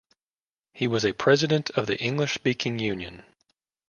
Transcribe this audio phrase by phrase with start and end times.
[0.73, 3.23] He was a president of the English-Speaking Union.